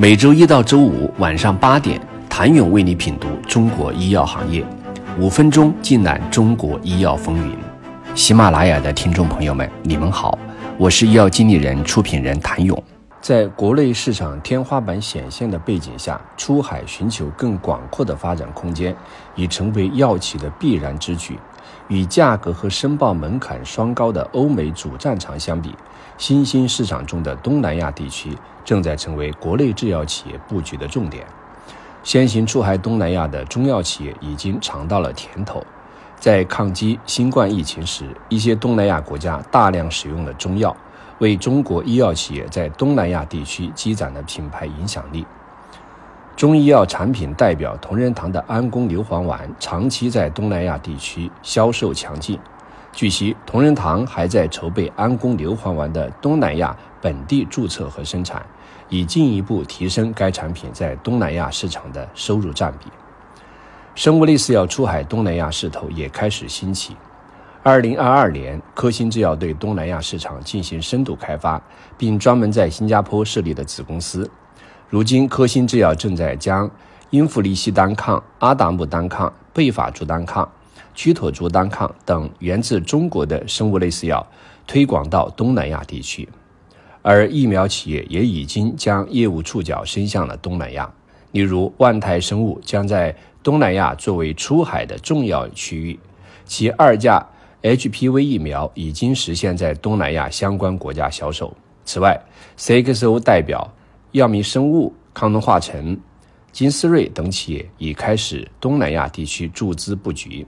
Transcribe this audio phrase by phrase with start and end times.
[0.00, 2.00] 每周一到周五晚上八点，
[2.30, 4.64] 谭勇为你品读中国医药行业，
[5.18, 7.56] 五分钟尽览中国医药风云。
[8.14, 10.38] 喜马拉雅的听众朋友们，你们好，
[10.78, 12.80] 我是医药经理人、出品人谭勇。
[13.20, 18.94] 在国内市场天花板显现的背景下，出海寻求更广阔的发展空间，
[19.34, 21.36] 已成为药企的必然之举。
[21.88, 25.74] 与价格和申报门槛双高的欧美主战场相比，
[26.16, 28.36] 新兴市场中的东南亚地区。
[28.64, 31.26] 正在成为国内制药企业布局的重点。
[32.04, 35.64] 先行出海东南亚的中药企业已经尝到了甜头。
[36.20, 40.76] 在抗击新冠疫情时，一些东南亚国家大量使用了中药，
[41.18, 45.24] 为中国医药企业在东南亚地区积攒了品牌影响力。
[46.38, 52.38] 中医药产品代表同仁堂的安宫牛黄丸长期在东南亚地区销售强劲。
[52.92, 58.40] 据悉，同仁堂还在筹备安宫牛黄丸的东南亚本地注册和生产，
[58.88, 62.86] 以进一步提升该产品在东南亚市场的收入占比。
[63.96, 66.96] 生物类似药出海东南亚势头也开始兴起。
[67.64, 71.60] 二零二二年，科兴制药对东南亚市场进行深度开发，
[71.96, 74.30] 并专门在新加坡设立了子公司。
[74.90, 76.70] 如今，科兴制药正在将
[77.10, 80.50] 英弗利西单抗、阿达木单抗、贝法珠单抗。
[80.94, 84.26] 曲妥珠单抗等源自中国的生物类似药
[84.66, 86.28] 推广到东南亚地区，
[87.02, 90.90] 而疫苗企业也已经将业务触角伸向了东南亚。
[91.30, 96.00] 例如，万泰生物将在东南亚作为出海的重要区域，
[96.44, 97.24] 其二价
[97.62, 101.54] HPV 疫苗已经实现在东南亚相关国家销售。
[101.84, 102.20] 此外
[102.58, 103.72] ，CXO 代表
[104.12, 106.00] 药明生物、康能化成、
[106.50, 110.46] 金斯瑞等企业已开始东南亚地区注资布局。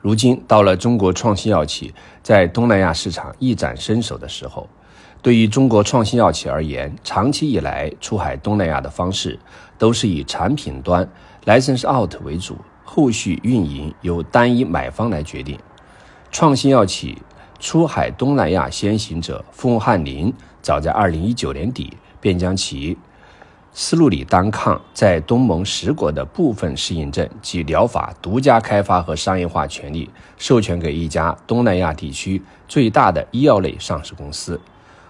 [0.00, 4.68] 如今到了中国创新药企在东南亚市场一展身手的时候。
[5.22, 9.40] 对于中国创新药企而言，长期以来出海东南亚的方式
[9.78, 11.08] 都是以产品端
[11.46, 15.58] license out 为主，后续运营由单一买方来决定。
[16.30, 17.22] 创新药企
[17.58, 20.30] 出海东南亚先行者凤翰林，
[20.60, 22.96] 早在2019年底便将其。
[23.74, 30.08] 斯路里单抗在东盟十国的部分适应症及疗法独家开发和商业化权利
[30.38, 34.58] 授权给一家东南亚地区最大的医药类上市公司，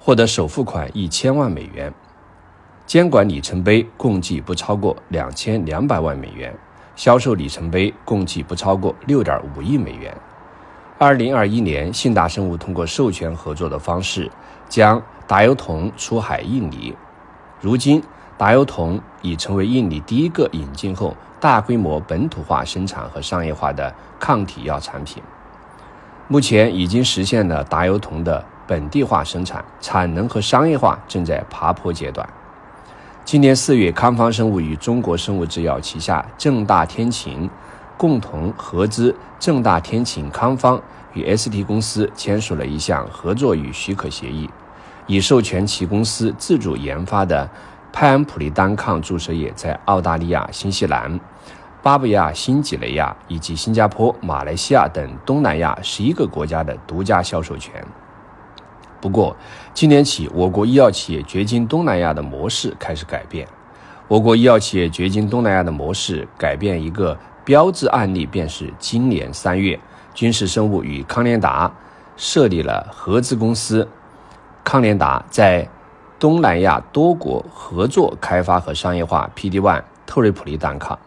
[0.00, 1.92] 获得首付款一千万美元，
[2.86, 6.52] 监管里程碑共计不超过两千两百万美元，
[6.96, 10.16] 销售里程碑共计不超过六点五亿美元。
[10.98, 14.30] 二零二一年，信达生物通过授权合作的方式
[14.66, 16.94] 将达尤酮出海印尼，
[17.60, 18.02] 如今。
[18.38, 25.22] 达尤酮已成为印尼第一个引进后大规模本土化生产和商业化的抗体药产品。
[26.28, 32.28] 目前已经实现了达尤酮的本地化生产，产能和商业化正在爬坡阶段。
[33.24, 37.48] 今年四月，康方生物与中国生物制药旗下正大天晴
[37.96, 40.78] 共同合资正大天晴康方
[41.14, 44.50] 与 ST 公司签署了一项合作与许可协议，
[45.06, 47.48] 已授权其公司自主研发的。
[47.92, 51.18] 派安普利单抗注射液在澳大利亚、新西兰、
[51.82, 57.72] 巴布亚新几内亚以及新加坡、马来西亚等东南亚十一个国家的独家销售权。
[59.00, 59.34] 不过，
[59.72, 63.48] 今年起，我国医药企业掘金东南亚的模式开始改变。
[64.08, 69.80] 我国医药企业掘金东南亚的模式改变一个标志案例，便是今年三月，
[70.12, 71.72] 军事生物与康联达
[72.14, 73.88] 设立了合资公司，
[74.66, 75.66] 康联达在。
[76.18, 80.98] 东南亚多国合作开发和商业化 PD-1 特瑞普利单抗。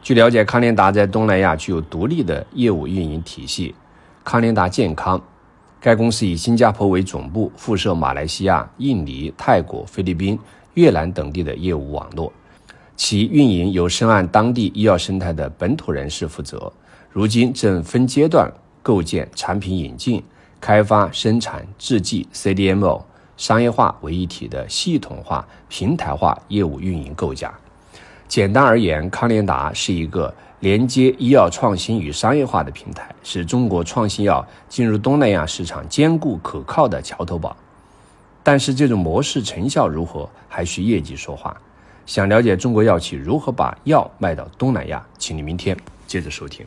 [0.00, 3.74] 据了解，康联达在东南亚具有独立的业务运营体系——
[4.24, 5.20] 康联达健康。
[5.80, 10.38] 该公司以新加坡为总部，辐射马来西亚、印尼、泰国、菲律宾、
[10.74, 12.32] 越南等地的业务网络。
[12.94, 16.72] 其运营由深谙当地医药生态的本土人士负责。
[17.10, 18.48] 如今正分阶段
[18.84, 20.22] 构建产品引进、
[20.60, 23.02] 开发、生产、制剂 CDMO。
[23.36, 27.54] 商业化为一体的系统化、平台化业务运营构架。
[28.26, 37.56] 简单而言，康联达是一个连接医药创新与商业化的平台，是中国创新药进入东南亚市场坚固可靠的桥头堡。
[38.42, 41.56] 但是，这种模式成效如何，还需业绩说话。
[42.06, 45.76] 想了解中国药企如何把药卖到东南亚，请你明天
[46.08, 46.66] 接着收听。